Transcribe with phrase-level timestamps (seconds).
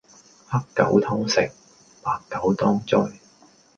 [0.47, 1.51] 黑狗偷食，
[2.01, 3.19] 白狗當災